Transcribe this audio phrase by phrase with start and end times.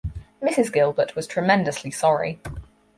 [0.41, 0.73] Mrs.
[0.73, 2.39] Gilbert was tremendously sorry.